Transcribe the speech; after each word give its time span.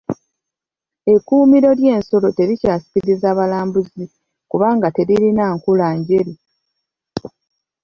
Ekkuumiro 1.13 1.69
ly'ensolo 1.79 2.27
terikyasikiriza 2.37 3.29
balambuzi 3.37 4.03
kubanga 4.51 4.87
teririna 4.95 5.43
nkula 5.55 5.87
njeru. 5.97 6.33